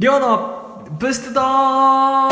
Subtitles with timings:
[0.00, 2.30] りょうのブストドー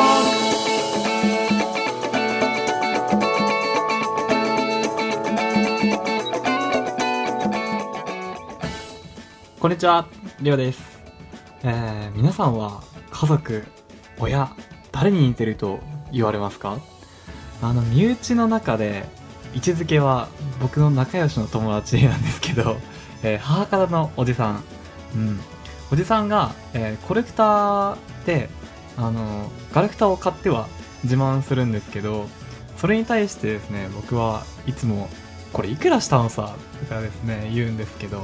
[9.59, 10.07] こんにちは、
[10.41, 10.81] りょうです。
[11.65, 13.65] えー、皆さんは家族、
[14.21, 14.55] 親、
[14.93, 15.81] 誰に似てると
[16.13, 16.79] 言われますか？
[17.63, 19.07] あの、身内の中で
[19.57, 20.29] 位置づけは
[20.61, 22.77] 僕の仲良しの友達なんですけど、
[23.25, 24.63] えー母方のおじさん、
[25.17, 25.41] うん、
[25.93, 28.49] おじさんが、えーコレクターで
[28.97, 30.69] あのガレクターを買っては
[31.05, 32.27] 自慢するんですけど
[32.79, 35.09] それに対してですね僕はいつも
[35.53, 38.23] 「これいくらしたのさ」とかですね言うんですけど、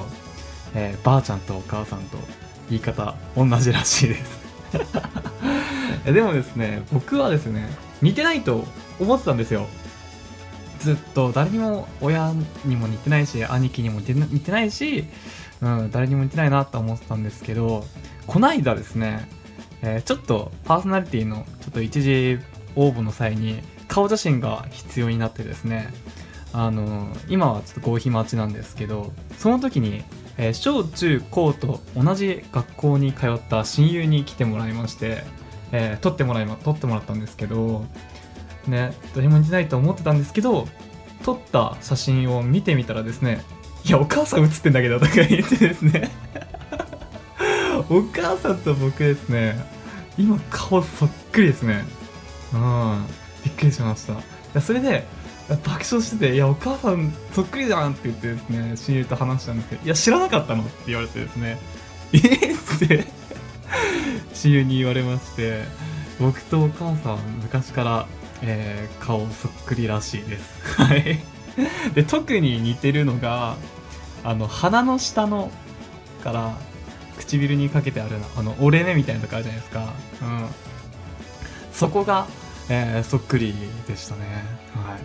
[0.74, 2.18] えーばあちゃんとお母さんと
[2.68, 4.42] 言い方同じらしいです。
[6.10, 7.68] でもですね僕はですね
[8.00, 8.64] 似てないと
[8.98, 9.66] 思ってたんですよ。
[10.82, 12.32] ずっと誰にも親
[12.64, 15.04] にも似てないし兄貴にも似てないし、
[15.60, 17.84] うん、誰にも似てないなと思ってたんですけど
[18.26, 19.28] こないだですね、
[19.82, 22.38] えーちょっとパーソナリティのちょっと一時
[22.74, 25.92] 応募の際に顔写真が必要になってですね
[26.52, 30.02] あの今はちょっと合否待ちなんですけどその時に、
[30.36, 35.22] えー小中高と同じ学校に通った親友に来てもらいまして、
[35.70, 37.84] えー撮ってもらいま撮ってもらったんですけど
[38.68, 40.68] ね誰も似てないと思ってたんですけど
[41.24, 43.42] 撮った写真を見てみたらですね
[43.84, 46.10] いやお母さん写ってんだけどとか言ってですね
[47.88, 49.56] お母さんと僕ですね
[50.18, 51.84] 今顔そっくりですね
[52.52, 53.06] うん
[53.44, 54.16] びっくりしましたい
[54.54, 55.04] やそれで
[55.48, 61.58] 爆笑してて「いやお母さんそっくりじゃん」って言ってですね親友と話したんですけど「いや知らなかったの?」って言われてですね
[62.12, 62.20] 「えっ?」
[62.76, 63.06] って
[64.34, 65.64] 親友に言われまして
[66.20, 68.06] 僕とお母さん昔から、
[68.42, 70.80] えー顔そっくりらしいです。
[70.82, 71.18] はい。
[71.94, 73.56] で特に似てるのが
[74.24, 75.50] あの鼻の下の
[76.24, 76.56] から
[77.18, 79.92] 唇にかけてあるあの折れ目みたいなとこあるじゃないですか。
[80.22, 80.46] うん。
[81.72, 82.26] そこが、
[82.68, 83.54] えーそっくり
[83.88, 84.22] でしたね。
[84.74, 85.00] はい。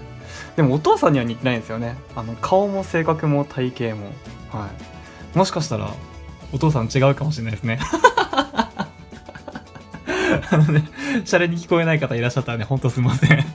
[0.56, 1.96] でもお父さんには似てないんですよね。
[2.16, 4.08] あの顔も性格も体型も。
[4.52, 4.70] は
[5.34, 5.38] い。
[5.38, 5.92] もしかしたら
[6.52, 7.80] お父さん違うかもしれないですね。
[10.50, 10.84] あのね
[11.26, 13.46] シャレに聞こえない方いらっしゃったらねほんとすいません。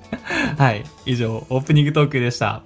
[0.58, 2.62] はい以上オープニングトークでした。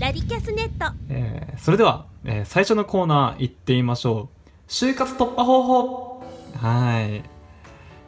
[0.00, 0.94] ラディキャスネット。
[1.08, 4.28] えーそれでは、えー最初のコーナー行ってみましょ
[4.66, 4.70] う。
[4.70, 6.22] 就活突破方法。
[6.56, 7.22] はい、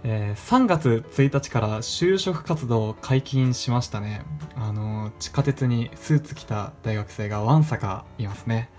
[0.09, 4.23] えー3月1日から就職活動を解禁しましたね。
[4.55, 8.71] あのー地下鉄にスーツ着た大学生がわんさかいますね。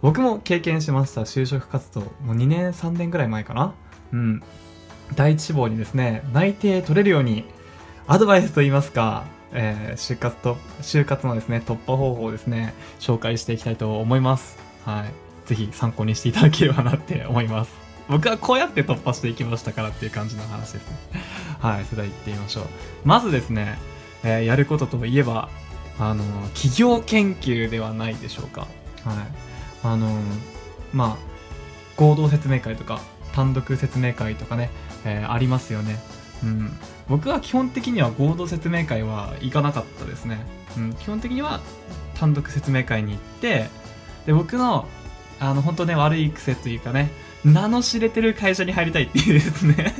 [0.00, 2.02] 僕も経験しました就職活動。
[2.22, 3.74] もう2年3年ぐらい前かな。
[4.12, 4.42] うん。
[5.16, 7.44] 第一志望にですね内定取れるように
[8.06, 14.56] アドバイスといいますか、えー就活と就活のですね突破方法をですね紹介していきたいと思います。
[14.84, 15.48] はい。
[15.48, 17.85] ぜひ参考にしていただければなって思います。
[18.08, 20.96] 僕はこうやって突破していきましたからっていう感じの話ですね。
[21.60, 22.64] はいそれでは行ってみましょう。
[23.04, 23.78] まずですね、
[24.22, 25.48] えーやることといえば
[25.98, 26.24] あの
[26.54, 28.62] 企業研究ではないでしょうか。
[28.62, 28.68] はい。
[29.82, 30.20] あの
[30.92, 31.16] まあ
[31.96, 33.00] 合同説明会とか
[33.32, 34.70] 単独説明会とかね、
[35.04, 35.98] えありますよね。
[36.42, 36.76] うん。
[37.08, 40.38] 僕は基本的には合同説明会は行かなかったですね、
[40.76, 41.60] うん、基本的には
[42.14, 43.68] 単独説明会に行って
[44.26, 44.86] で僕の
[45.38, 47.10] あの本当ね悪い癖というかね
[47.46, 49.94] 名の知れてる会社に入りたいっていうですね。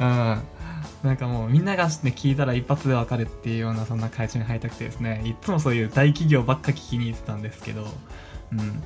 [0.00, 0.42] うん。
[1.02, 5.22] なんかもうみんなが、ね、聞いたら一発でわかるっていうようなそんな会社に入りたくてですね。
[5.24, 7.86] いっつもそういう大企業ばっか聞きに行ってたんですけど。
[8.52, 8.82] うん。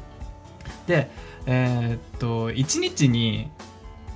[0.86, 1.10] で
[1.46, 3.50] えーっと1日に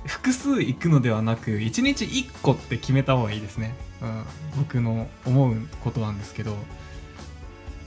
[0.05, 4.23] 複数行くのではなく1日1個って決めた方がいいですね、うん、
[4.57, 6.55] 僕の思うことなんですけど。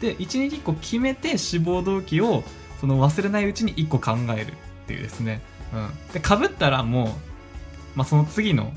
[0.01, 2.43] で1日1個決めて志望動機を
[2.81, 4.55] その忘れないうちに1個考える。
[4.91, 5.41] っていうですね、
[5.73, 7.09] うん、でかぶったらもう、
[7.95, 8.73] まあ、その次の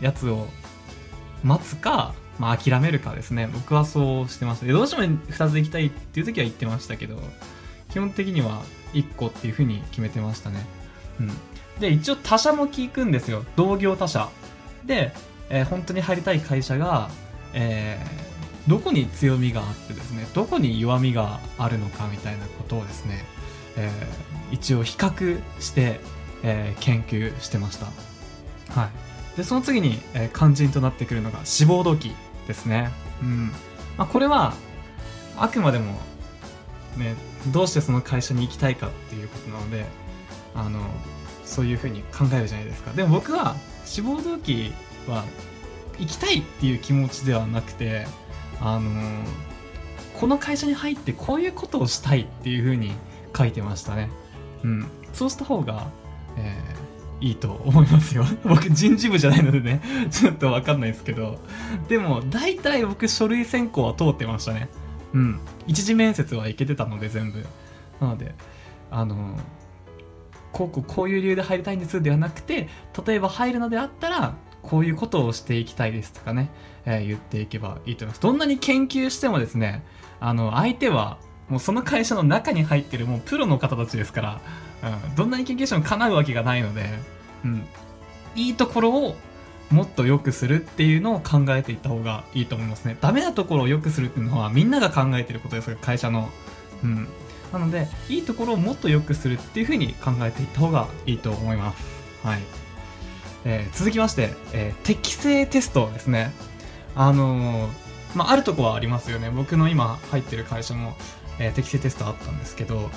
[0.00, 0.46] やつを
[1.42, 3.48] 待つか、まあ、諦めるかですね。
[3.52, 4.66] 僕はそうしてました。
[4.66, 7.18] でどうしても2つ行きたいっていう時は言ってましたけど
[7.90, 8.62] 基本的には
[8.92, 10.64] 1個っていうふうに決めてましたね。
[11.20, 11.30] うん。
[11.80, 13.44] で一応他社も聞くんですよ。
[13.56, 14.28] 同業他社。
[14.84, 15.12] で、
[15.50, 17.10] えー本当に入りたい会社が、
[17.52, 18.28] えー
[18.68, 23.24] どこに強みがあってですねどこに弱みがあるのかみたいなことをですね、
[23.78, 26.00] えー一応比較して、
[26.42, 27.86] えー研究してました。
[28.80, 29.36] はい。
[29.36, 32.12] でその次に、えー肝心となってくるのが志望動機
[32.46, 32.90] ですね。
[33.22, 33.46] うん。
[33.96, 34.54] まあこれは
[35.36, 36.00] あくまでも
[36.96, 37.14] ね
[37.52, 39.86] どうしてその会社に行きたいかっていうことなので
[40.54, 40.80] あの
[41.44, 42.92] そういうふうに考えるじゃないですか。
[42.92, 44.72] でも僕は志望動機
[45.06, 45.24] は
[45.98, 48.06] 行きたいっていう気持ちではなくて
[48.60, 48.90] あの
[50.18, 52.92] この会社に入ってこういうことをしたいっていう風に
[53.36, 54.10] 書いてましたね。
[54.64, 54.86] うん。
[55.12, 55.90] そうした方が、
[56.36, 58.24] えー、いいと思いますよ。
[58.44, 59.80] 僕人事部じゃないのでね。
[60.10, 61.38] ちょっと分かんないですけど。
[61.88, 64.68] でも大体僕書類選考は通ってましたね。
[65.12, 65.40] うん。
[65.66, 67.44] 一次面接はいけてたので全部。
[68.00, 68.34] なので
[68.90, 69.38] あの
[70.52, 72.68] こうこうこういう理由で入りたいんですではなくて
[73.06, 76.50] 例えば入るのであったらこういうことをしていきたいですとかね、
[76.84, 78.20] えー、言っていけばいいと思います。
[78.20, 79.84] どんなに研究してもですね
[80.20, 84.40] あの相手はもうその会社の中に入ってるもうプロの方たちですから、
[85.06, 86.86] うん、どんなに研究しても叶うわけがないので、
[87.44, 87.66] うん、
[88.34, 89.16] いいところを
[89.70, 92.96] もっと良くするっていうのを考えていった方がいいと思いますね。
[93.00, 96.30] ダメなところを良くするっていうのはみんなが考えてることですから会社の。
[96.82, 97.08] うん。
[97.52, 101.82] なのでいいところをもっと良くするっていうふうに考えていった方がいいと思います。
[102.22, 102.40] はい。
[103.44, 106.32] えー、続きまして、えー、適正テストですね。
[106.94, 107.70] あのー、
[108.14, 109.30] まあ、あるとこはありますよね。
[109.30, 110.96] 僕の今入ってる会社も、
[111.38, 112.90] え適正テストあったんですけど、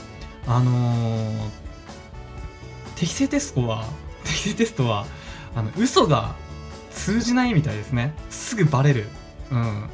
[0.47, 1.49] あの
[2.95, 3.85] 適正テストは、
[4.23, 5.05] 適正テストは、
[5.55, 6.35] あの、嘘が
[6.91, 8.13] 通じないみたいですね。
[8.29, 9.07] すぐバレる。
[9.51, 9.89] うん。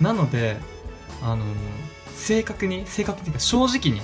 [0.00, 0.58] なので、
[1.22, 1.44] あの
[2.16, 4.00] 正確に、正確っていうか正直に、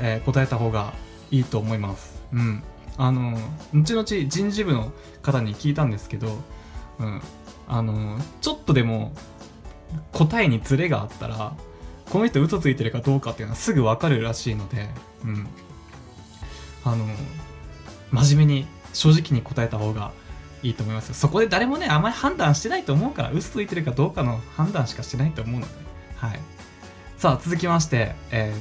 [0.00, 0.92] え答えた方が
[1.30, 2.22] いいと思います。
[2.32, 2.62] うん。
[2.98, 3.38] あの
[3.72, 4.92] 後々人事部の
[5.22, 6.38] 方に聞いたんですけど、
[6.98, 7.22] うん、
[7.68, 9.12] あのちょっとでも
[10.12, 11.54] 答えにズレがあったら
[12.12, 14.90] この人嘘ついてるかどうかっていうのはすぐ分かるらしいので、
[15.24, 15.46] うん、
[16.84, 17.06] あの
[18.10, 20.12] 真面目に正直に答えた方が
[20.62, 25.72] いいと思いますよそこで誰もねあまり判断してないと思うから嘘ついてるかどうかの判断しかしてないと思うので
[26.16, 26.40] はい
[27.16, 28.52] さあ続きまして、え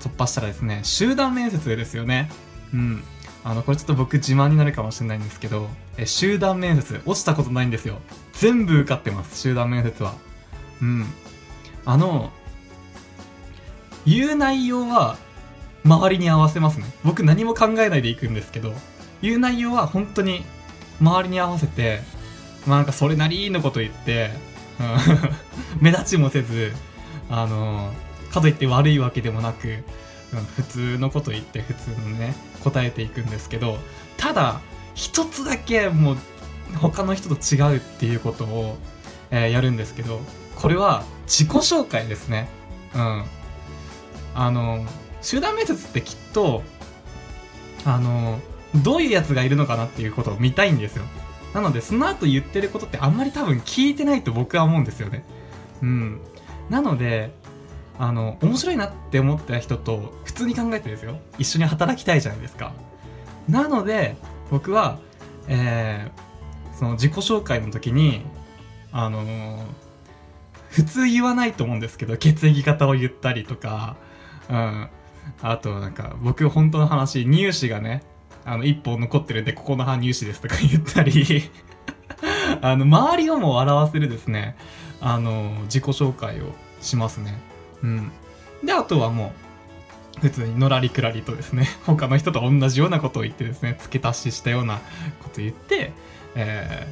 [0.00, 2.30] ー、突破したらですね集団面接ですよね
[2.74, 3.02] うん
[3.42, 7.96] あの、これちょっと僕自慢になるかもしれないんですけど、え、集団面接、落ちたことないんですよ。
[8.34, 10.14] 全部受かってます、集団面接は。
[10.82, 11.06] うん。
[11.86, 12.30] あの、
[14.06, 15.16] 言う内容は、
[15.84, 16.86] 周りに合わせますね。
[17.04, 18.72] 僕何も考えないでいくんですけど、
[19.22, 20.44] 言う内容は本当に
[21.00, 22.00] 周りに合わせて、
[22.66, 24.30] まあなんかそれなりのこと言って、
[25.80, 26.72] 目立ちもせず、
[27.30, 27.92] あの、
[28.30, 29.84] かといって悪いわけでもなく、
[30.56, 33.78] 普通のこと言って普通のね答えていくんですけど
[34.16, 34.60] ただ
[34.94, 36.16] 一つだけもう
[36.80, 38.76] 他の人と違うっていうことを、
[39.30, 40.20] えー、やるんですけど
[40.54, 42.48] これは自己紹介ですね
[42.94, 43.24] うん
[44.34, 44.84] あの
[45.22, 46.62] 集団面接ってきっと
[47.84, 48.38] あの
[48.82, 51.04] どういうやつがいるのかなっていうことを見たいんですよ。
[51.54, 55.24] なのでその後言ってることってあんまり多分聞いてないと僕は思うんですよね。
[55.82, 56.20] うん。
[56.68, 57.32] なので
[57.98, 61.18] あの面白いなって思った人と普通に考えてですよ。
[61.38, 62.72] 一緒に働きたいじゃないですか。
[63.48, 64.16] なので
[64.50, 64.98] 僕は、
[65.48, 68.22] えー、その自己紹介の時に
[68.92, 69.64] あのー、
[70.68, 73.96] 普通言わないと思うんですけど血液型を言ったりとか、
[74.50, 74.88] うん、
[75.42, 78.02] あとなんか僕本当の話乳歯がね
[78.44, 81.50] あの1本残ってるんでここの歯乳歯ですとか言ったり
[82.62, 84.56] あの周りをも笑わせるですね
[85.00, 87.38] あの自己紹介をしますね
[87.82, 88.12] うん。
[88.62, 89.32] で、あとはも
[90.18, 94.76] う、普通にのらりくらりとですね、 他の人と同じようなことを言ってですね、付け足ししたような
[95.22, 95.92] こと言って、
[96.34, 96.86] え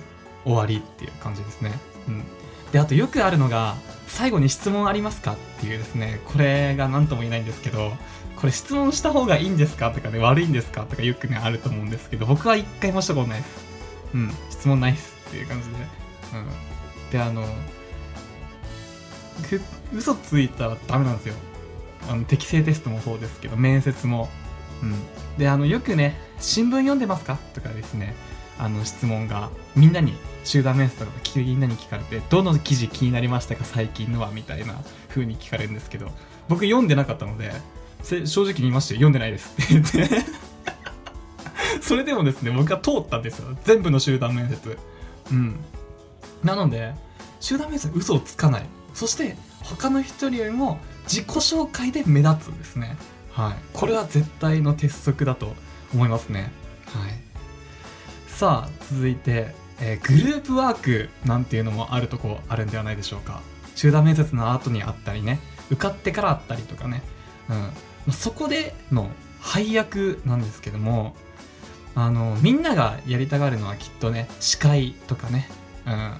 [0.44, 1.72] ー、終わりっていう感じですね。
[2.08, 2.25] うん。
[2.72, 3.76] で、あとよくあるのが、
[4.08, 5.34] 最後に質問ありますか？
[5.34, 7.93] っていうですね、これが何とも言えないんですけど、
[8.36, 9.91] これ質問した方がいいんですか？
[9.91, 10.82] とかね、悪いんですか？
[10.82, 13.65] とかよくね、あると思うんですけど、僕は一回もしたことないです。
[14.15, 15.74] うん、質問ないっすっていう感じで。
[15.77, 17.10] うん。
[17.10, 17.44] で、あの、
[19.94, 21.34] 嘘ついたらダメなんですよ。
[22.08, 24.29] あの適正テストもそうですけど面接も。
[24.82, 24.94] うん。
[25.36, 27.38] であのよくね新聞読んでますか？
[27.55, 28.15] とかですね。
[28.58, 34.74] あの質問がみんなに集団面接とかみんなに聞かれてどの記事気になりましたか最近のはみたいな
[35.08, 36.10] 風に聞かれるんですけど
[36.48, 37.53] 僕読んでなかったので
[38.03, 40.24] 正直に言いましたよ読んでないですって言って
[41.81, 44.79] それでもですね僕は通ったんですよ全部の集団面接
[45.31, 45.56] うん
[46.43, 46.94] なので
[47.41, 52.96] 集団面接嘘をつかないそして他の人よりも自己紹介で目立つんですね。
[53.32, 53.55] はい。
[53.72, 55.55] これは絶対の鉄則だと
[55.94, 56.53] 思いますね。
[56.86, 57.28] はい。
[58.38, 63.40] さあ、続いて、えー、グループワークなんていうのもあるとこあるんではないでしょうか。
[63.74, 65.40] 集団面接の後にあったりね、
[65.72, 67.02] 受かってからあったりとかね。
[68.06, 68.12] うん。
[68.12, 71.16] そこでの配役なんですけども、
[71.96, 75.50] あの、みんながやりたがるのはきっとね、司会とかね、
[75.84, 76.12] うん。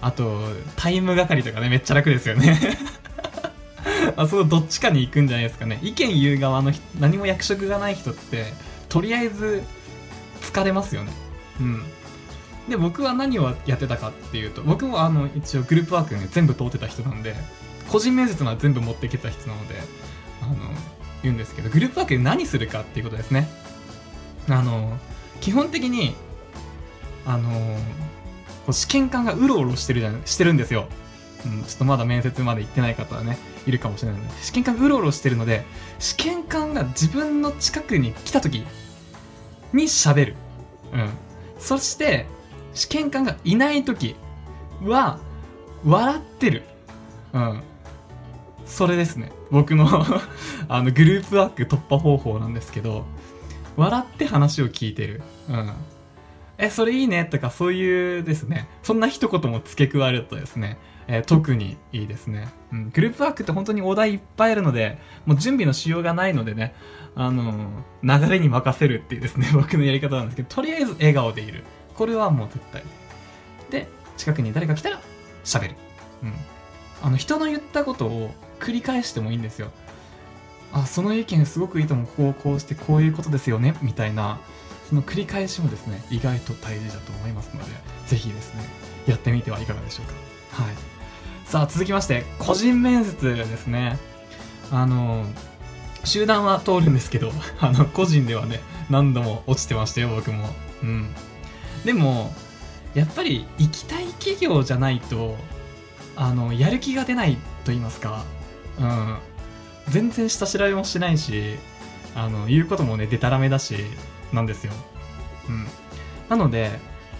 [0.00, 0.40] あと、
[0.74, 2.58] タイム係とかね、めっちゃ楽ですよね
[4.16, 5.78] あそのどっちかに行くんじゃないですかね。
[5.80, 8.52] 意見言う側の何も役職がない人って、
[8.88, 9.62] とりあえず
[10.40, 11.21] 疲れますよね。
[11.62, 11.82] うん。
[12.68, 17.34] で、僕は何をやってたかっていうと、僕もあの、一応グループワークね、全部通ってた人なんで、
[17.92, 19.74] 個人面接のは全部持ってきた人なので
[20.40, 20.54] あの
[21.22, 23.48] 言うんですけどグループワークで何するかっていうことですね。
[24.48, 24.98] あの
[25.40, 26.14] 基本的に
[27.26, 27.50] あの
[28.64, 30.88] こう試験官がうろうろしてるじゃんしてるんですよ、
[31.46, 35.64] うん、ちょっとまだ面接まで行ってない方はねいるかもしれないので試験官がうろうろしてるので
[36.00, 38.64] 試験官が自分の近くに来た時
[39.72, 40.36] に喋る、
[40.92, 41.10] うん、
[41.62, 42.26] そして
[42.74, 44.16] 試験官がいない時
[44.82, 45.18] は
[45.84, 46.64] 笑ってる。
[47.32, 47.62] うん。
[48.66, 49.30] それですね。
[49.50, 49.86] 僕の
[50.68, 53.04] あのグループワーク突破方法なんですけど
[53.76, 55.22] 笑って話を聞いてる。
[55.48, 55.72] うん。
[56.58, 58.68] えそれいいねとかそういうですね。
[58.82, 60.78] そんな一言も付け加えるとですね、
[61.08, 66.74] えー特にいいですね、うん、グループワークって本当にお題いっぱいあるのでもう準備のしようがないのでね
[67.14, 71.64] あのー流れに任せるっていうですね 僕のやり方なんですけどとりあえず笑顔でいる。
[71.94, 72.82] これはもう絶対。
[73.70, 75.00] で近くに誰か来たら
[75.44, 75.74] 喋る。
[76.22, 76.32] うん。
[77.02, 79.70] あの人の言ったことを繰り返してもいいんですよ。
[80.72, 82.06] あその意見すごくいいと思う。
[82.06, 83.74] こうこうしてこういうことですよね。
[83.82, 84.40] みたいな
[84.88, 87.70] その繰り返しもですね意外と大事だと思いますので
[88.06, 88.62] ぜひですね
[89.06, 90.62] やってみてはいかがでしょうか。
[90.64, 90.74] はい。
[91.52, 93.98] さあ続きまして個人面接ですね。
[94.70, 95.26] あの
[96.02, 97.30] 集団は通るんですけど
[97.60, 100.48] あの個人ではね何度も落ちてましたよ僕も。
[100.82, 101.14] うん。
[101.84, 102.34] でも
[102.94, 105.36] やっぱり行きたい企業じゃないと
[106.16, 108.24] あのやる気が出ないと言いますか
[108.80, 109.18] うん。
[109.88, 111.58] 全然下調べもしないし
[112.14, 113.76] あの言うこともねでたらめだし
[114.32, 114.72] なんですよ、
[115.50, 115.66] うん、
[116.30, 116.72] なのでやっ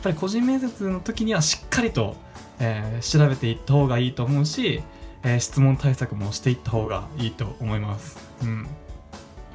[0.03, 2.17] ぱり個人面接の時にはしっかりと、
[2.63, 4.83] えー調べていった方がいいと思うし、
[5.23, 8.67] えー質問対策もしていった方がいいと思います、うん、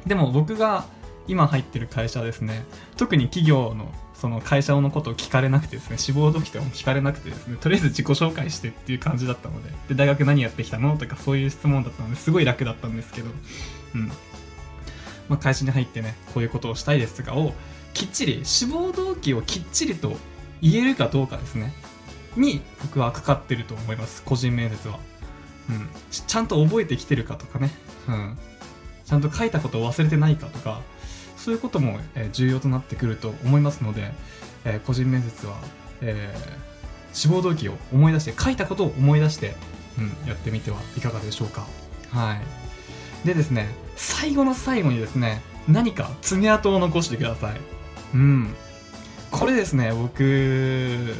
[0.05, 0.85] でも僕が
[1.27, 13.29] 今入ってる会社ですね特に企業のその会社のことを聞かれなくてですね志望動機とかも聞かれなくてですねとりあえず自己紹介してっていう感じだったのでで大学何やってきたのとかそういう質問だったのですごい楽だったんですけど、
[13.93, 14.11] うん。
[15.29, 17.53] まあ、会社に入ってねこういうことをしたいですとかを
[17.93, 20.17] きっちり志望動機をきっちりと
[20.61, 21.73] 言えるかどうかですね。
[22.39, 24.23] に僕はかかってると思います。
[24.23, 24.99] 個人面接は、
[25.69, 27.71] うん、ちゃんと覚えてきてるかとかね、
[28.07, 28.37] うん、
[29.05, 30.81] ちゃんと書いたことを忘れてないかとか
[31.35, 34.11] そういうことも、え重要となってくると思いますので、
[34.65, 35.55] え個人面接は、
[36.01, 36.67] えー
[37.17, 39.55] 志望動機を思い出して書いたことを思い出して、
[39.97, 41.65] うん、やってみてはいかがでしょうか。
[42.11, 43.27] はい。
[43.27, 47.59] でですね最後の最後にですね何か爪痕を残してください。
[48.13, 48.55] うん。
[49.31, 51.15] これですね僕、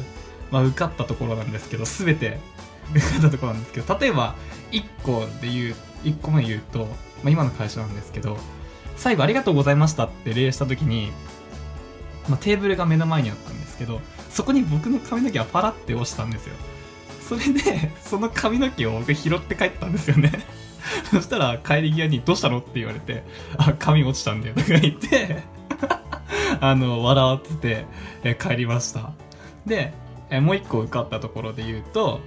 [0.50, 2.38] まあ、受かったところなんですけど全て
[2.94, 4.34] 受かったところなんですけど例えば
[4.72, 6.86] 1個で言う1個目言うと、ま
[7.26, 8.38] あ、今の会社なんですけど
[8.96, 11.12] 最後ありがとうございましたって礼した時に、
[12.28, 14.00] まあ、テーブルが目の前にあったんですけど
[14.30, 16.54] そこに僕の髪の毛はパラって落ちたんですよ
[17.28, 20.32] それでその髪の毛を僕拾って帰ったんですよね
[21.10, 23.24] そしたら帰り際に「どうしたの?」って言われて
[23.58, 25.42] 「あ髪落ちたんだよ」とか言って
[26.60, 27.84] あの笑って
[28.24, 29.12] て、帰りました
[29.64, 29.92] で、
[30.30, 32.20] えもう一個受かったところで言うと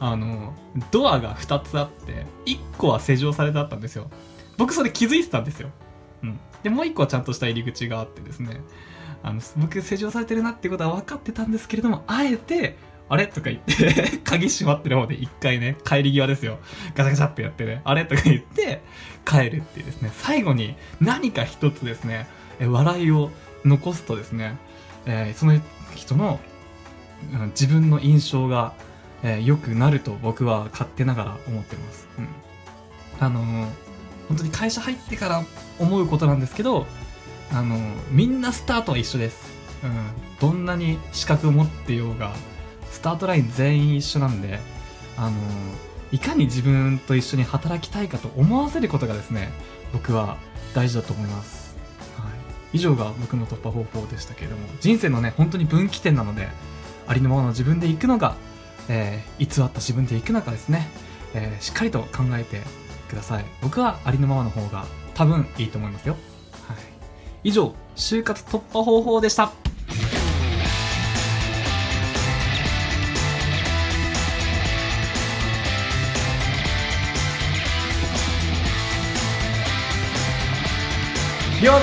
[0.00, 0.54] あの
[0.90, 4.10] ドアが2つあって1個は施錠されてあったんですよ。
[4.56, 5.70] 僕それ気づいてたんですよ、
[6.22, 8.60] うん、でもう1個はちゃんとした入り口があってですね。
[9.22, 12.76] あの僕施錠されてるなっていうことは分かってたんですけれどもあえて
[13.08, 16.58] あれとか言って 鍵閉まってる方で一回ね帰り際ですよ。
[16.94, 17.80] ガチャガチャってやってね。
[17.84, 18.82] あれとか言って
[19.24, 20.10] 帰るっていうですね。
[20.14, 22.26] 最後に何か一つですね
[22.60, 23.30] え笑いを
[23.64, 24.56] 残すとですね、
[25.06, 25.58] えーその
[25.94, 26.40] 人の
[27.48, 28.72] 自分の印象が
[29.22, 32.08] えーくなると僕は勝手ながら思ってます。
[32.18, 32.28] うん、
[33.20, 33.66] あのー
[34.28, 35.44] 本当に会社入ってから
[35.78, 36.86] 思うことなんですけど、
[37.52, 39.52] あのーみんなスタートは一緒です。
[39.82, 39.92] うん、
[40.40, 42.32] どんなに資格を持ってようが、
[42.90, 44.60] スタートライン全員一緒なんで、
[45.16, 45.34] あのー
[46.12, 49.50] いかに自分と一緒に働きたいかと思わせることがですね、
[49.92, 50.36] 僕は
[50.72, 51.76] 大事だと思います。
[52.16, 52.28] は
[52.72, 56.48] い、以上が僕の突破方法でしたけれども、人生のね、本当に分岐点なので、
[57.06, 58.36] ありのままの自分で行くのが、
[58.88, 60.88] えー偽った自分で行くのかですね、
[61.34, 62.60] えーしっかりと考えて
[63.08, 63.44] ください。
[63.62, 66.16] 僕はありのままの方が多分いいと思いますよ、
[66.68, 66.76] はい、
[67.44, 69.52] 以上就活突破方法でした。
[81.62, 81.78] 寮の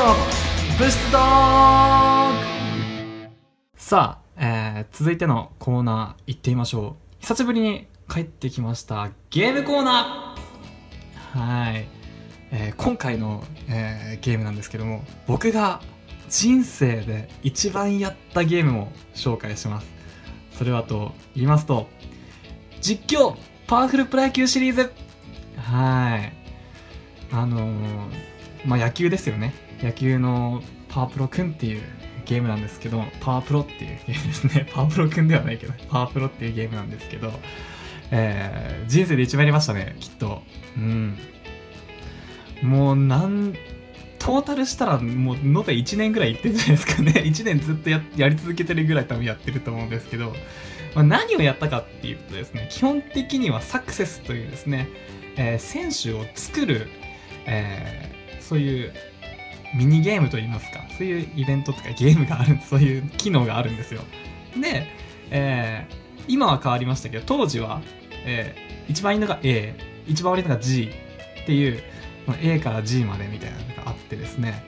[0.77, 3.31] 物質ドッグ
[3.75, 4.20] さあ、
[4.81, 7.21] えー続いてのコーナー行ってみましょう。
[7.21, 9.11] 久しぶりに帰ってきました。
[9.29, 11.39] ゲームコーナー。
[11.39, 11.88] はい、
[12.51, 15.81] えー今回の、えーゲームなんですけども僕が
[16.29, 19.88] 人生で一番やったゲームを紹介します。
[20.53, 21.88] それはと言いますと
[22.81, 23.35] 実況
[23.67, 24.91] パワフルプロ野球シリーズ。
[25.57, 26.33] はい。
[27.31, 28.31] あのー
[28.65, 29.53] まあ野球ですよね。
[29.81, 31.81] 野球のパワープロくんっていう
[32.25, 34.67] ゲームなんですけどパワープロっていうゲームですね。
[34.73, 37.31] パワープロくんではないけどパワープロっていうゲームなんですけど
[38.11, 40.41] えー、人生で一番やりましたねきっと。
[40.77, 41.17] うん。
[42.61, 43.55] もうなん
[44.19, 47.11] トータルしたらもう延べ1年ぐらいいってんじゃないですかね。
[47.25, 50.35] 1年ずっとややり続けてるぐらい多分やってると思うんですけど、
[50.93, 54.87] まあ、何をやったかっていうとですね基本的にはサクセスというですね、
[55.37, 56.87] えー選手を作る、
[57.45, 58.93] えーそういう
[59.73, 64.01] ミニゲームといいますかそういうイベントとかゲームがある そういう機能があるんですよ。
[64.59, 64.87] で、
[65.31, 67.81] えー今は変わりましたけど当時は、
[68.25, 69.73] えー一番いいのが A
[70.07, 70.91] 一番悪いのが G
[71.43, 71.81] っていう
[72.41, 74.63] A から G までみたいなのがあってですね。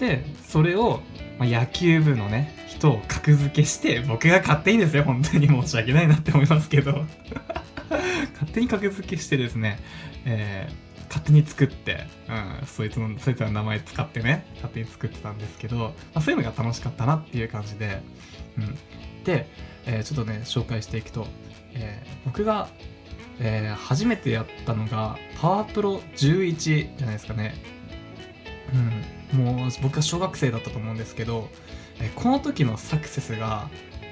[0.00, 1.00] でそれを、
[1.38, 5.04] まあ野球部のね人を格付けして僕が勝手にですよ。
[5.04, 7.04] 本当に申し訳ないなって思いますけど。
[8.34, 9.78] 勝手に格付けしてですね、
[10.24, 18.00] えー勝手に作って、うん、そいつのそいつの名前使ってね勝手に作ってたんですけど、まあ、そういうのが楽しかったなっていう感じで、
[18.56, 18.78] うん、
[19.24, 19.46] で、
[19.84, 21.26] えーちょっとね紹介していくと、
[21.74, 22.70] えー僕が、
[23.40, 26.56] えー初めてやったのがパワープロ11
[26.96, 27.54] じゃないですかね。
[29.32, 29.44] うん。
[29.44, 31.48] もう僕が小学生だったと思うんですけど、
[32.00, 33.68] えーこの時のサクセスが、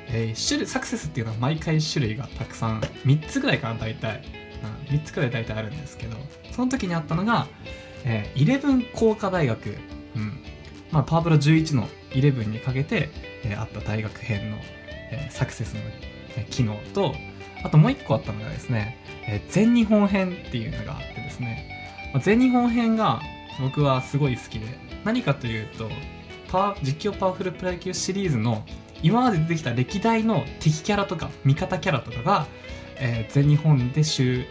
[0.08, 4.22] えー種類サクセスっていうのは毎回種類がたくさん3つぐらいかな大体、
[4.90, 6.16] うん、3つくらい大体あるんですけど
[6.60, 7.46] その時にあったのが、
[8.04, 9.78] えー、11工科大学、
[10.14, 10.42] うん。
[10.90, 13.08] まあ、パワープロ11の11にかけて、
[13.44, 14.58] えーあった大学編の、
[15.10, 15.80] えーサクセスの、
[16.36, 17.14] えー機能と
[17.64, 23.22] あともう一個あったのがですね、えー全日本編っていうのがあってですね、まあ全日本編が
[23.58, 24.66] 僕はすごい好きで
[25.02, 25.88] 何かというと
[26.48, 28.66] パワ実況パワフルプロ野球シリーズの
[29.02, 32.46] 今まで出てきた歴代の敵キャラとか味方キャラとかが、
[32.96, 34.44] えー全日本で集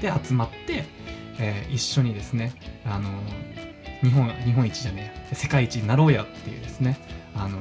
[0.00, 0.84] で集まって、
[1.38, 2.52] えー一緒にですね、
[2.84, 3.08] あの
[4.02, 6.98] 日本日本一じゃねえや世界一になろうやっていうですね、
[7.34, 7.58] あの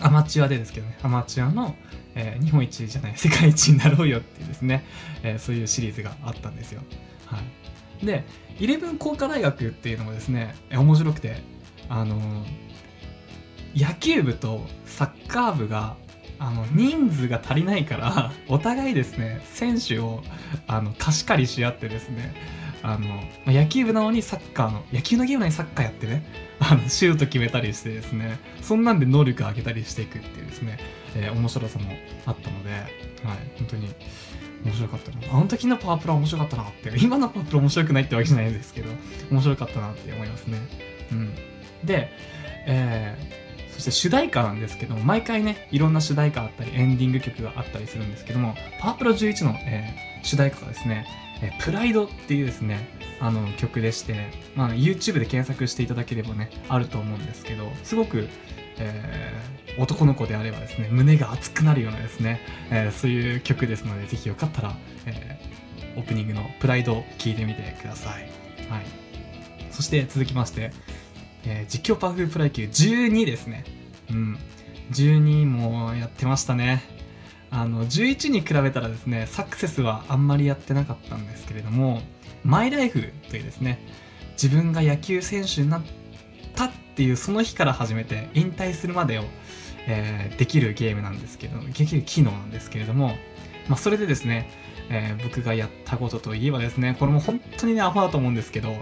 [0.00, 1.74] アマチュアでですけどねアマチュアの、
[2.14, 4.84] えー日本一じゃない世界一になろうよっていうですね、
[5.22, 6.82] えーそういうシリーズがあったんですよ。
[7.26, 7.38] は
[8.02, 8.24] い、で
[8.58, 11.42] イレブン工科大学っていうのもですね面白くて
[11.88, 12.16] あの
[13.76, 15.96] 野球部とサッカー部が
[16.38, 20.22] あの人数が足りないからお互いですね選手を
[20.66, 22.34] あの貸し借りし合ってですね
[22.82, 26.24] あの野球部なのにサッカーの野球のゲームなのにサッカーやってね
[26.60, 30.78] あのシュート決めたりしてですねそんなんで能力上げたりしていくっていうですね、
[31.16, 31.90] えー面白さも
[32.26, 32.84] あったので、はい、
[33.58, 33.88] 本当に
[34.64, 35.18] 面白かったな。
[35.32, 38.90] あの時のパワープロ面白かったなって今のパワープロ面白くないってわけじゃないんですけど
[39.30, 40.58] 面白かったなって思いますね。
[41.12, 41.34] うん。
[41.84, 42.10] で、
[42.66, 43.47] えー
[43.78, 51.06] そして主題歌なんですけども毎回ねいろんな主題歌あったりエンディング曲があったりするんですけどもパワープロ11の、えー主題歌がですね
[51.40, 52.88] 「えープライドっていうですね
[53.20, 58.28] あの曲でして、まあ、YouTube で検索していただければねあると思うんですけどすごく、
[58.78, 68.22] えー男の子であればですね胸が熱くなるようなですね、えーそういう曲ですのでぜひよかったら、えーオープニングの「プライド」聴いてみてください、
[68.68, 68.86] はい、
[69.70, 70.72] そして続きまして、
[71.48, 73.64] えー実況パワフルプロ野球12ですね。
[74.10, 74.38] うん。
[74.92, 76.82] 12もやってましたね。
[77.50, 82.02] あの11に比べたらですねサクセスはあんまりやってなかったんですけれども
[82.44, 83.78] マイライフというですね
[84.32, 85.82] 自分が野球選手になっ
[86.54, 89.24] たっていうその日から始めて引退するまでを、
[89.86, 93.16] えーできるゲームなんですけどできる機能なんですけれども、
[93.68, 94.50] まあ、それでですね、
[94.90, 98.76] えー僕がやったことといえばですねこれも本当にねアホだと思うんですけど、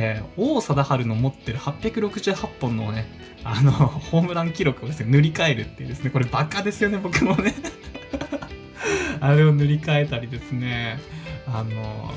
[0.00, 3.06] えー王貞治の持ってる868本のね
[3.44, 3.72] あの
[4.10, 7.54] ホームラン記録をですね塗り替えるっていうですねこれバカですよね僕もね。
[9.20, 11.00] あれを塗り替えたりですね
[11.46, 12.14] あの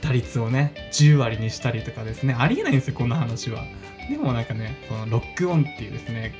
[0.00, 3.64] 打率をね10割にしたりとかですねありえないんですよこんな話は。
[4.08, 6.32] でもなんかねこのロックオンっていうですね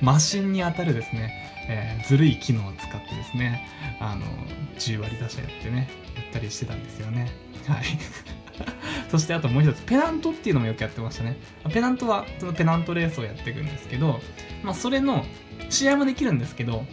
[0.00, 1.32] マシンに当たるですね、
[1.68, 3.68] えーずるい機能を使ってですね
[4.00, 4.22] あの
[4.78, 7.30] 10割打者やってねやったりしてたんですよね。
[7.68, 8.41] はい。
[9.10, 11.36] そしてあともう一つペナントっていうのもよくやってましたね。
[11.72, 14.20] ペナントはそのペナントレースをやっていくんですけど、
[14.62, 15.24] まあ、それの
[15.68, 16.84] 試合もできるんですけど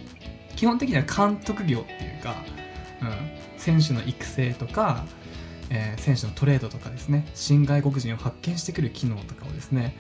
[0.56, 2.44] 基本的には監督業っていうか、
[3.02, 5.06] うん、選手の育成とか、
[5.70, 7.28] えー選手のトレードとかですね。
[7.36, 9.96] 新外国人を発見してくる機能とかをですね。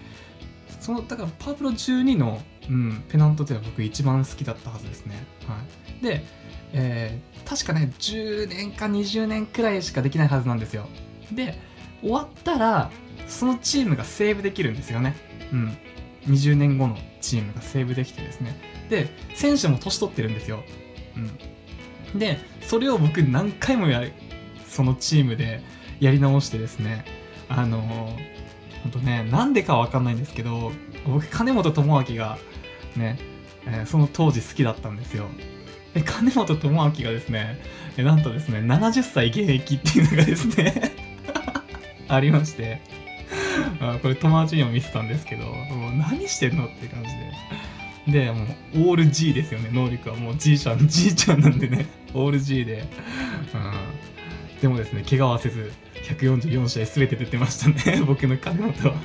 [0.79, 5.57] そのだからパープロ12の、うん、ペナントっていうのは僕一番好きだったはずですね、は
[6.01, 6.23] い、で、
[6.73, 10.87] えー確かね10年か20年くらいしかできないはずなんですよ。
[11.31, 11.59] で
[12.01, 12.91] 終わったら
[13.27, 15.15] そのチームがセーブできるんですよね。
[15.51, 15.77] うん。
[16.27, 18.55] 20年後のチームがセーブできてですね。
[18.89, 20.63] で選手も年取ってるんですよ。
[22.13, 22.19] うん。
[22.19, 24.13] でそれを僕何回もやる
[24.67, 25.61] そのチームで
[25.99, 27.05] やり直してですね。
[27.49, 27.81] あの
[28.83, 30.71] ほんとねなんでかわかんないんですけど
[31.05, 32.37] 僕金本智明が
[32.95, 33.19] ね、
[33.65, 35.25] えーその当時好きだったんですよ。
[35.93, 37.59] で金本智明がですね
[37.97, 40.98] えなんとですね70歳現役っていうのがですね
[42.09, 42.81] ありまして。
[44.01, 47.09] これ友達にも見せたんですけどもう何してんのって感じ
[48.11, 48.23] で。
[48.25, 49.69] でもうオール G ですよね。
[49.71, 51.85] 能力はもう G ちゃん G ちゃんなんでね。
[52.13, 52.85] オール G で、
[53.53, 55.71] うん、でもですね怪我はせず
[56.05, 58.01] 144試合全て出てましたね。
[58.07, 58.97] 僕の金本は。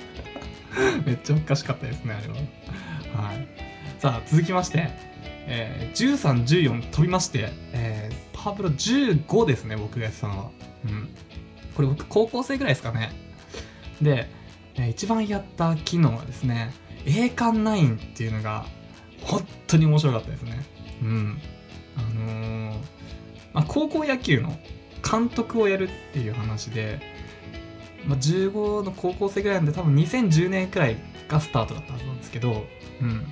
[1.04, 2.34] めっちゃおかしかったですねあれは。
[3.28, 3.46] はい。
[3.98, 4.88] さあ続きまして、
[5.46, 10.50] えー、1314飛びまして、えーパワープロ15ですね僕がやってたのは。
[10.84, 11.08] うん。
[11.74, 13.12] これ僕高校生ぐらいですかね。
[14.00, 14.28] で、
[14.90, 16.72] 一番やった機能はですね
[17.06, 18.66] 栄冠9っていうのが
[19.20, 20.64] 本当に面白かったですね。
[21.02, 21.38] うん。
[21.96, 22.94] あのー
[23.52, 24.52] まあ、高校野球の
[25.08, 27.00] 監督をやるっていう話で、
[28.04, 30.96] まあ、15の高校生ぐらいなんで多分2010年くらい
[31.28, 32.64] がスタートだったはずなんですけど
[33.00, 33.24] うん。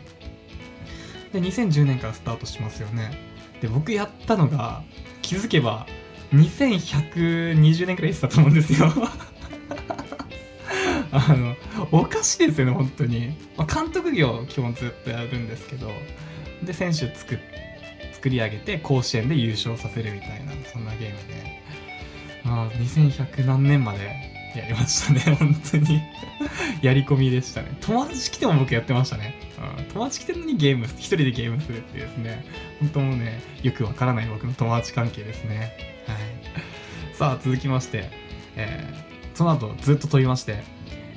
[1.32, 3.10] で2010年からスタートしますよね。
[3.60, 4.82] で僕やったのが
[5.22, 5.86] 気づけば
[6.32, 8.92] 2120年くらいやってたと思うんですよ。
[11.14, 11.56] あの
[11.90, 15.90] おかしいですよね本当に、まあ、監督業基本ずっとやるんですけど。
[16.64, 17.38] で選手作
[18.12, 21.60] 作り上げて甲子園で優勝させるみたいなそんなゲームで、
[22.44, 26.00] まあ、2100何年までやりましたね 本当に。
[26.82, 27.76] やり込みでしたね。
[27.80, 29.34] 友達来ても僕やってましたね、
[29.78, 32.44] うん、友達来てるのにゲーム一人でゲームするっていうですね。
[32.80, 35.91] 本当もうねよくわからない僕の友達関係ですね。
[37.22, 38.10] さあ続きまして、
[38.56, 40.64] えーその後ずっと飛びまして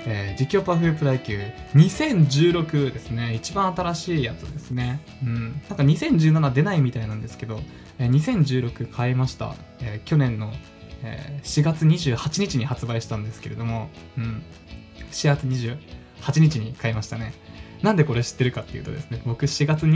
[0.06, 1.39] えー実況パフュープロ野球
[1.74, 3.34] 2016ですね。
[3.34, 5.00] 一番新しいやつですね。
[5.24, 5.52] うん。
[5.68, 7.60] なんか2017出ないみたいなんですけど、
[7.98, 10.54] えー2016買いました、えー去年の、
[11.02, 14.44] えー4月28日に発売したんですけれどもうん。
[15.12, 17.34] 4月28日に買いましたね。
[17.82, 19.88] なんでこれ知ってるかっていうとですね僕4月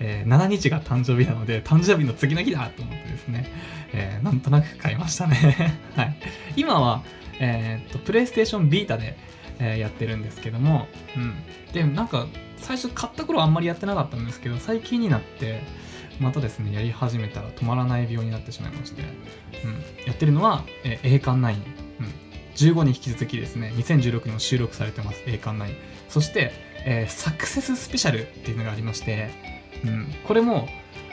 [0.00, 3.50] 27日が誕生日なので誕生日の次の日だと思ってですね、
[3.92, 5.78] えーなんとなく買いましたね。
[5.96, 6.16] はい。
[6.56, 7.02] 今は
[7.38, 9.16] えーっとプレイステーションビータで、
[9.58, 11.34] えーやってるんですけども、うん、
[11.72, 15.62] でなんか最初買った頃あんまりやってなかったんですけど最近になって
[16.20, 21.60] またですねやり始めたら止まらない病になってしまいまして、うん、やってるのは、えー栄冠9、
[22.00, 22.12] うん、
[22.54, 25.76] 15に引き続きですね2016年も収録されてます栄冠9
[26.08, 26.52] そして、
[26.84, 29.55] えーサクセススペシャルっていうのがありまして、
[29.86, 30.68] うん、これも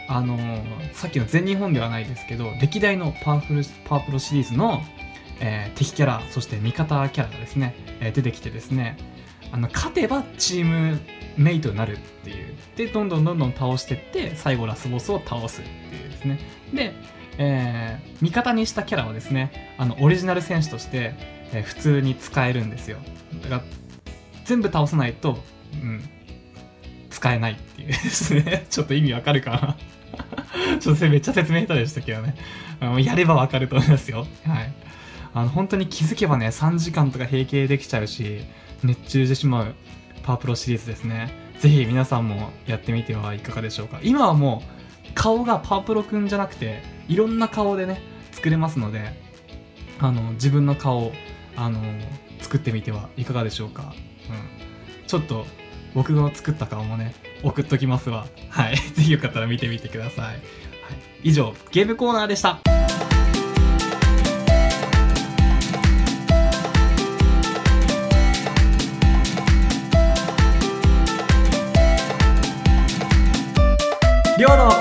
[0.07, 4.81] あのーさっきの全日本ではないですけど歴代のパワフルパワプロシリーズの
[5.39, 8.97] えー敵キャラそして味方キャラがですね、えー出てきてですね
[9.51, 10.99] あの勝てばチーム
[11.37, 12.55] メイトになるっていう。
[12.75, 16.39] でどんどんどんどん倒してって最後ラスボスを倒すっていうですね。
[16.73, 16.93] で、
[17.37, 21.15] えー味方にしたキャラはですねあのオリジナル戦士として、
[21.53, 22.97] えー普通に使えるんですよ。
[23.43, 23.63] だから
[24.45, 25.37] 全部倒さないと、
[25.73, 26.03] うん、
[27.23, 28.65] 使えないっていうですね。
[28.69, 29.77] ちょっと意味わかるかな。
[30.81, 32.35] ちょっとめっちゃ説明下手でしたけどね。
[33.01, 34.27] やればわかると思いますよ。
[34.45, 34.73] はい。
[35.33, 38.41] あの本当に気づけばね3時間とか平気できちゃうし
[38.83, 39.75] 熱中してしまう
[40.21, 41.31] パワープロシリーズですね。
[41.59, 44.01] ぜひ皆さんもやってみてはいかがでしょうか。
[44.03, 44.61] 今はも
[45.09, 48.01] う顔がパワープロくんじゃなくていろんな顔でね
[48.33, 49.17] 作れますので
[49.99, 51.13] あの自分の顔
[51.55, 51.79] あの
[52.41, 53.93] 作ってみてはいかがでしょうか、
[54.29, 55.45] うん、ちょっと
[55.93, 58.27] 僕が作った顔もね送っときますわ。
[58.49, 58.75] はい。
[58.95, 60.39] ぜひよかったら見てみてください、はい、
[61.23, 62.59] 以上ゲームコーナーでした。
[74.35, 74.71] りょうの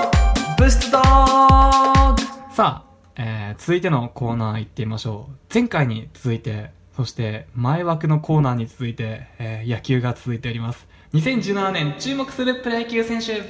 [0.57, 2.21] ブストドッグ。
[2.53, 5.35] さあ、えー続いてのコーナー行ってみましょう。
[5.53, 10.87] 前回に続いてそして前枠のコーナーに続いて、えー野球が続いております。
[11.13, 13.41] 2017年注目するプロ野球選手。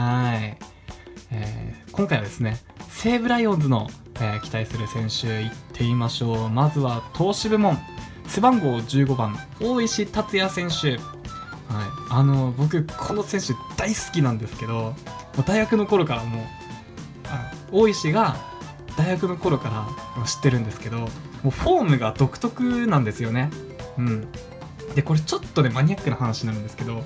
[0.00, 0.56] はい、
[1.30, 6.48] えー今回はですね西武ライオンズの、えー期待する選手行ってみましょう。
[6.48, 7.78] まずは投手部門
[8.26, 10.92] 背番号15番大石達也選手。
[10.92, 11.00] はい、
[12.10, 14.94] あの僕この選手大好きなんですけど
[15.46, 16.44] 大学の頃からもう
[17.70, 18.36] 大石が
[18.98, 19.86] 大学の頃か
[20.18, 21.08] ら知ってるんですけど
[21.42, 23.50] もうフォームが独特なんですよね。
[23.98, 24.28] うん。
[24.94, 27.02] でこれちょっとねマニアックな話になるんですけど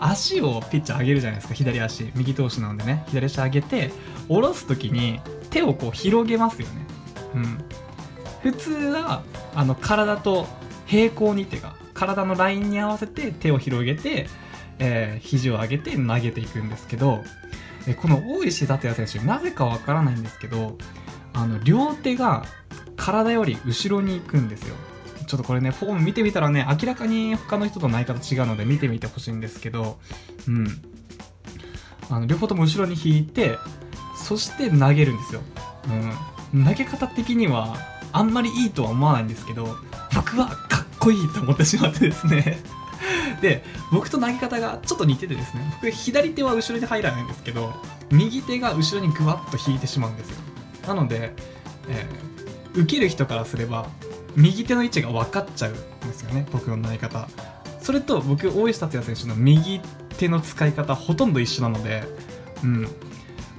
[0.00, 1.54] 足をピッチャー上げるじゃないですか。
[1.54, 2.10] 左足。
[2.14, 3.04] 右投手なのでね。
[3.08, 3.90] 左足上げて
[4.28, 5.20] 下ろす時に
[5.50, 6.86] 手をこう広げますよね。
[7.34, 7.58] うん。
[8.42, 9.22] 普通は
[9.54, 10.46] あの体と
[10.86, 14.28] 平行にっていうか体のラインに合わせて手を広げて、
[14.78, 17.24] えー肘を上げて投げていくんですけど
[18.00, 20.78] この大石達也選手なぜかわからないんですけど
[21.32, 22.44] あの両手が
[22.98, 24.74] 体より後ろに行くんですよ。
[25.26, 29.98] ちょっとこれねフォーム見てみたらね明らかに他の人とない方違うので見てみてほしいんですけど
[30.46, 30.66] うん。
[32.10, 33.58] あの両方とも後ろに引いて
[34.16, 35.42] そして投げるんですよ、
[36.54, 37.76] うん、投げ方的には
[38.12, 39.76] あんまりいいとは思わないんですけど
[40.14, 42.58] 僕はかっこいいと思ってしまってですね。
[43.40, 45.72] で僕と投げ方がちょっと似ててですね。
[45.80, 47.72] 僕左手は後ろに入らないんですけど
[48.10, 50.36] 右手が後ろにグワッと引いてしまうんですよ。
[50.88, 51.34] なので、
[51.88, 52.27] えー、
[52.74, 53.88] 受ける人からすれば
[54.36, 57.28] 右手の位置が分かっちゃうんですよね僕の投げ方
[57.80, 59.80] それと僕大石達也選手の右
[60.18, 62.04] 手の使い方ほとんど一緒なので
[62.62, 62.88] うん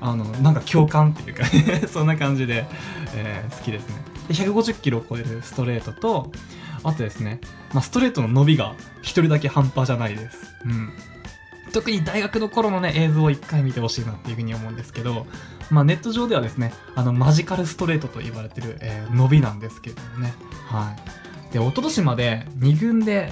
[0.02, 1.44] あのなんか共感っていうか
[1.92, 2.66] そんな感じで、
[3.16, 3.96] えー、好きですね
[4.30, 6.32] で150キロを超えるストレートと
[6.84, 7.42] あとですね、
[7.74, 10.56] まあ、ストレートの伸びが1人だけ半端じゃないです。
[10.66, 10.94] うん。
[11.72, 15.28] 特に大学の頃のね、映像を一回見てほしいなっていうふうに思うんですけど、
[15.70, 20.34] まあネット上ではですね、あの、マジカルストレートと言われてる、えー、伸びなんですけどもね。
[20.68, 20.96] は
[21.50, 21.54] い。
[21.54, 23.32] で、一昨年まで2軍で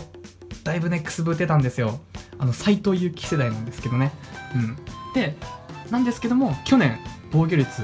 [0.63, 1.99] だいぶね、くすぶってたんですよ。
[2.39, 4.11] あの、斎藤佑樹世代なんですけどね。
[4.55, 4.75] うん。
[5.13, 5.37] で、
[5.89, 6.99] なんですけども、去年、
[7.31, 7.83] 防御率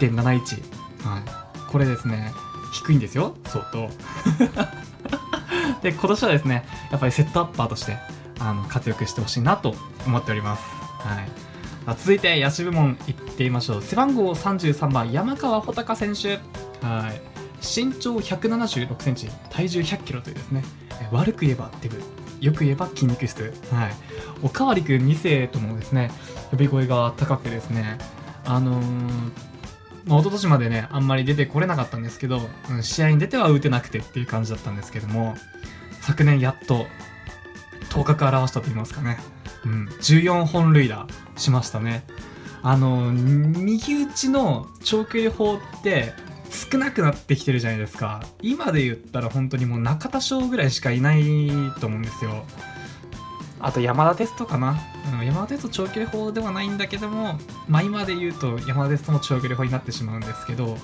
[0.00, 0.24] 1.71。
[0.24, 1.70] はい。
[1.70, 2.32] これですね、
[2.72, 3.90] 低いんですよ、相当。
[5.82, 7.98] で、今年はですね、やっぱりセットアッパーとして、
[8.38, 9.74] あの、活躍してほしいなと
[10.06, 10.62] 思っております。
[11.00, 11.28] はい。
[11.98, 13.82] 続いて、野手部門いってみましょう。
[13.82, 16.38] 背番号33番、山川穂高選手。
[16.84, 17.36] はい。
[17.62, 20.64] 身長176センチ、体重100キロというですね、
[21.10, 22.00] 悪く言えばデブ、
[22.40, 23.54] よく言えば筋肉質。
[23.70, 23.94] はい。
[24.42, 26.10] おかわりくん2世ともですね、
[26.50, 27.98] 呼び声が高くてですね、
[28.44, 28.84] あのー、
[30.06, 35.34] まあ、一昨年までね、あんまり出てこれなかったんですけど、うん、試合に出ては打てなくてっていう感じだったんですけども、
[36.02, 36.86] 昨年やっと、
[37.96, 39.18] 頭角表したと言いますかね。
[39.64, 41.06] うん、14本塁打
[41.36, 42.04] しましたね。
[42.62, 46.12] あの、右打ちの長距離砲って
[46.50, 48.22] 少なくなってきてるじゃないですか。
[48.42, 51.48] 今で言ったら本当にもう中田翔ぐらいしかいない
[51.80, 52.44] と思うんですよ。
[53.58, 54.78] あと山田テストかな、
[55.18, 60.78] うん、山田テスト長距離砲ではないんだけども、まあ、今で言うと山田テストも長距離砲になってしまうんですけど、うん、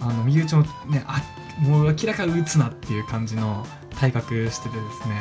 [0.00, 1.20] あの右打ちもねあ
[1.60, 3.66] もう明らか打つなっていう感じの
[3.98, 5.14] 体格しててですね、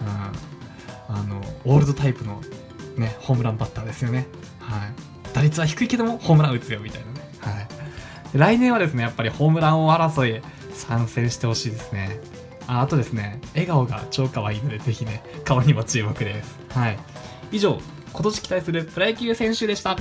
[0.00, 2.40] うん、あのオールドタイプの、
[2.96, 4.26] ね、ホームランバッターですよね、
[4.58, 7.68] はい、打率は低いけどもホームラン打つよみたいなね、はい、
[8.34, 10.42] 来年はですねやっぱりホームラン王争い
[10.74, 12.20] 参戦してほしいですね
[12.70, 16.56] ああとですね、笑顔が超可愛いので、ぜひね、顔にも注目です。
[16.70, 16.98] はい。
[17.50, 17.80] 以上、
[18.12, 19.96] 今年期待するプロ野球選手でした。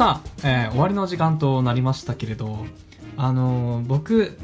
[0.00, 2.64] さあ、えー、終わりの時間となりましたけれど、
[3.18, 4.34] あのー、僕、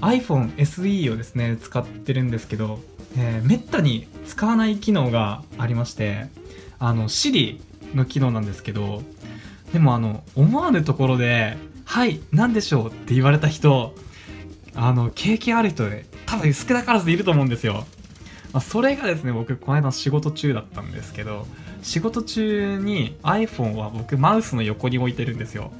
[0.00, 2.80] iPhone SE をですね、使ってるんですけど、
[3.18, 6.28] えー、めったに使わない機能がありまして
[6.78, 7.60] あの Siri
[7.94, 9.02] の機能なんですけど
[9.74, 13.94] でもあの思わぬところで「はい何でしょう?」って言われた人
[14.74, 17.84] あの経験ある人で多分少なからずいると思うんですよ、
[18.54, 21.46] まあ、それがですね僕この間仕事中だったんですけど
[21.82, 25.72] 仕事中に iPhone は僕マウスの横に置いてるんですよ。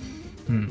[0.49, 0.71] うん。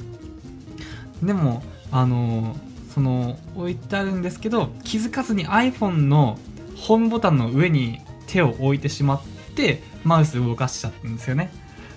[1.24, 2.56] でもあの
[2.94, 6.38] その置いてあるんですけど気づかずに iPhone の
[6.76, 9.22] ホームボタンの上に手を置いてしまっ
[9.56, 11.52] てマウス動かしちゃったんですよね。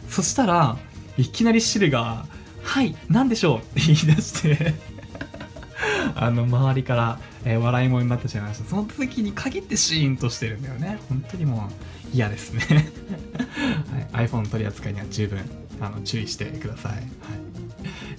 [0.09, 0.77] そしたら
[1.17, 2.27] いきなりシルが
[2.63, 4.94] 「はい何でしょう?」って言い出して。
[6.15, 8.69] あの周りから、えー、笑い物になってしまいました。
[8.69, 10.99] その時に限ってシーンとしてるんだよね。
[11.09, 11.69] 本当にも
[12.13, 12.93] う嫌ですね。
[14.13, 15.41] はい、iPhone 取り扱いには十分
[15.81, 17.03] あの注意してください、はい、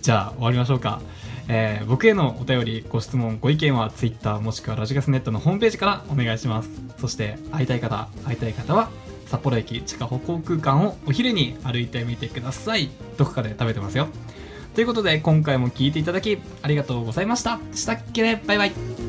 [0.01, 1.01] じゃあ終わりましょうか。
[1.47, 6.69] えー、僕へのお便り、ご質問、ご意見は Twitter もしくはラジガスネットのホームページからお願いします。
[6.99, 8.89] そして会いたい方、会いたい方は
[9.27, 12.89] 札幌駅地下歩行空間をお昼に歩いてみてください。
[13.17, 14.07] どこかで食べてますよ。
[14.75, 17.59] ということで今回も聴いていただきありがとうございました。
[17.73, 19.04] したっけねバイバイ。